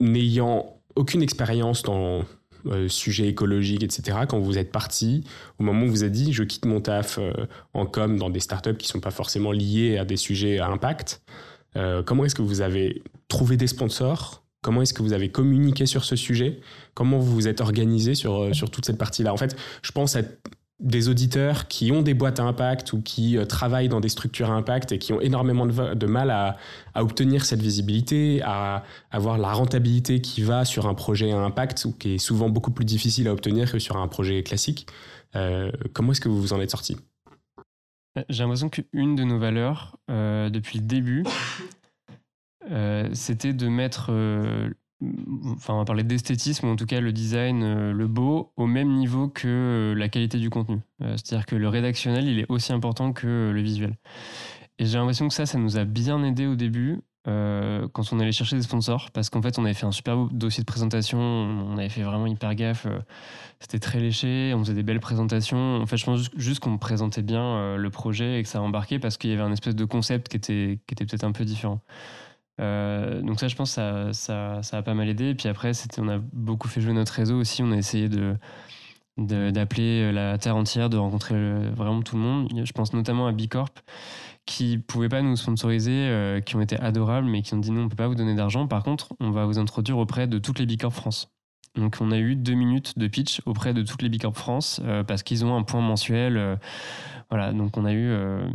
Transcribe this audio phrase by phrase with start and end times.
[0.00, 2.24] n'ayant aucune expérience dans
[2.66, 5.22] euh, sujet écologique, etc., quand vous êtes parti,
[5.58, 7.32] au moment où vous avez dit je quitte mon taf euh,
[7.74, 10.66] en com dans des startups qui ne sont pas forcément liées à des sujets à
[10.68, 11.22] impact,
[11.76, 14.42] euh, comment est-ce que vous avez trouvé des sponsors?
[14.62, 16.60] Comment est-ce que vous avez communiqué sur ce sujet?
[16.94, 19.32] Comment vous vous êtes organisé sur, sur toute cette partie-là?
[19.32, 20.22] En fait, je pense à
[20.78, 24.50] des auditeurs qui ont des boîtes à impact ou qui euh, travaillent dans des structures
[24.50, 26.56] à impact et qui ont énormément de, mal à,
[26.94, 31.92] obtenir cette visibilité, à avoir la rentabilité qui va sur un projet à impact ou
[31.92, 34.86] qui est souvent beaucoup plus difficile à obtenir que sur un projet classique.
[35.34, 36.96] Euh, comment est-ce que vous vous en êtes sorti?
[38.28, 41.24] J'ai l'impression qu'une de nos valeurs depuis le début,
[43.12, 44.10] c'était de mettre
[45.02, 48.94] enfin on va parler d'esthétisme, en tout cas le design, euh, le beau, au même
[48.94, 50.80] niveau que euh, la qualité du contenu.
[51.02, 53.96] Euh, c'est-à-dire que le rédactionnel, il est aussi important que le visuel.
[54.78, 57.00] Et j'ai l'impression que ça, ça nous a bien aidé au début.
[57.24, 60.28] quand on allait chercher des sponsors, parce qu'en fait, on avait fait un super beau
[60.30, 62.86] dossier de présentation, on avait fait vraiment hyper gaffe,
[63.58, 65.80] c'était très léché, on faisait des belles présentations.
[65.80, 69.16] En fait, je pense juste qu'on présentait bien le projet et que ça embarquait parce
[69.16, 71.80] qu'il y avait un espèce de concept qui était, qui était peut-être un peu différent.
[72.60, 75.30] Euh, donc ça, je pense, ça, ça, ça, a pas mal aidé.
[75.30, 77.62] Et puis après, on a beaucoup fait jouer notre réseau aussi.
[77.62, 78.36] On a essayé de
[79.18, 81.34] d'appeler la terre entière, de rencontrer
[81.70, 82.50] vraiment tout le monde.
[82.52, 83.70] Je pense notamment à Bicorp
[84.46, 87.82] qui pouvaient pas nous sponsoriser, euh, qui ont été adorables, mais qui ont dit non,
[87.82, 88.66] on peut pas vous donner d'argent.
[88.66, 91.28] Par contre, on va vous introduire auprès de toutes les Bicorp France.
[91.74, 95.02] Donc on a eu deux minutes de pitch auprès de toutes les Bicorp France euh,
[95.02, 96.58] parce qu'ils ont un point mensuel.
[97.28, 98.48] Voilà, donc on a eu euh,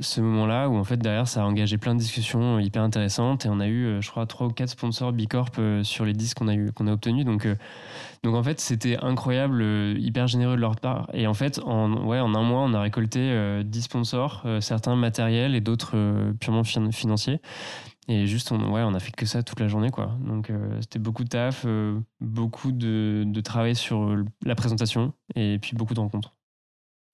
[0.00, 3.48] ce moment-là où en fait derrière ça a engagé plein de discussions hyper intéressantes et
[3.48, 6.38] on a eu, euh, je crois, trois ou quatre sponsors Bicorp euh, sur les disques
[6.38, 7.24] qu'on a eu, qu'on a obtenus.
[7.24, 7.46] Donc,
[8.24, 9.62] donc en fait c'était incroyable,
[9.96, 11.08] hyper généreux de leur part.
[11.12, 15.54] Et en fait en ouais en un mois on a récolté 10 sponsors, certains matériels
[15.54, 15.96] et d'autres
[16.40, 17.40] purement financiers.
[18.08, 20.16] Et juste, on, ouais, on a fait que ça toute la journée, quoi.
[20.24, 21.66] Donc, c'était beaucoup de taf,
[22.20, 26.35] beaucoup de, de travail sur la présentation et puis beaucoup de rencontres.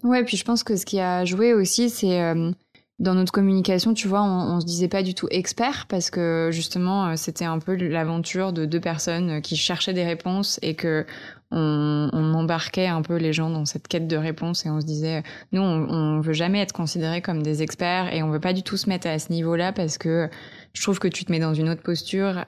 [0.03, 2.51] Ouais, puis je pense que ce qui a joué aussi, c'est euh,
[2.99, 6.51] dans notre communication, tu vois, on, on, se disait pas du tout expert parce que
[6.53, 10.75] justement, euh, c'était un peu l'aventure de deux personnes euh, qui cherchaient des réponses et
[10.75, 11.07] que
[11.53, 14.87] on, on, embarquait un peu les gens dans cette quête de réponses et on se
[14.87, 15.23] disait,
[15.53, 18.63] nous, on, on veut jamais être considérés comme des experts et on veut pas du
[18.63, 20.31] tout se mettre à ce niveau-là parce que
[20.73, 22.45] je trouve que tu te mets dans une autre posture.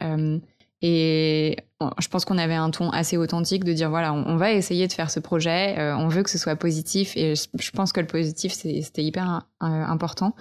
[0.86, 1.56] Et
[1.98, 4.92] je pense qu'on avait un ton assez authentique de dire voilà, on, va essayer de
[4.92, 7.16] faire ce projet, euh, on veut que ce soit positif.
[7.16, 10.36] Et je, pense que le positif, c'était hyper euh, important.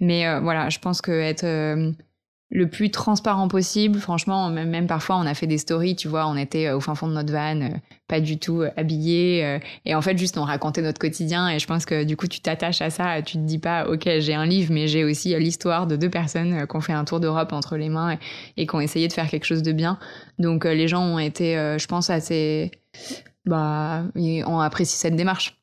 [0.00, 1.44] Mais euh, voilà, je pense que être
[2.50, 3.98] le plus transparent possible.
[3.98, 6.94] Franchement, même, parfois, on a fait des stories, tu vois, on était euh, au fin
[6.94, 7.68] fond de notre van, euh,
[8.08, 9.60] pas du tout euh, habillés.
[9.84, 11.50] et en fait, juste, on racontait notre quotidien.
[11.50, 13.20] Et je pense que du coup, tu t'attaches à ça.
[13.22, 16.66] Tu te dis pas, OK, j'ai un livre, mais j'ai aussi l'histoire de deux personnes
[16.66, 18.18] qui ont fait un tour d'Europe entre les mains
[18.56, 19.98] et, qui ont essayé de faire quelque chose de bien.
[20.38, 22.70] Donc, les gens ont été, je pense, assez...
[23.44, 25.57] Bah, ils ont apprécié cette démarche.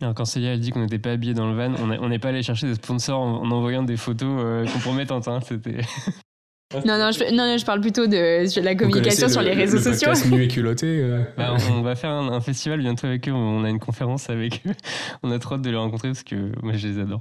[0.00, 2.30] Alors quand Célia elle dit qu'on n'était pas habillé dans le van, on n'est pas
[2.30, 5.28] allé chercher des sponsors en, envoyant des photos compromettantes.
[5.28, 5.80] Hein, c'était
[6.84, 10.12] non, non je, non, je parle plutôt de, la communication sur les réseaux le sociaux.
[10.30, 10.86] Nu et culotté.
[10.86, 11.22] Euh.
[11.36, 13.32] Bah, on, va faire un, festival bientôt avec eux.
[13.32, 14.72] On a une conférence avec eux.
[15.22, 17.20] On a trop hâte de les rencontrer parce que moi, je les adore.